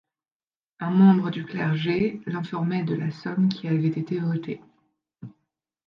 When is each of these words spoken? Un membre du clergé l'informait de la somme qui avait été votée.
Un 0.79 0.89
membre 0.89 1.29
du 1.29 1.45
clergé 1.45 2.21
l'informait 2.25 2.81
de 2.83 2.95
la 2.95 3.11
somme 3.11 3.49
qui 3.49 3.67
avait 3.67 3.85
été 3.87 4.19
votée. 4.19 4.59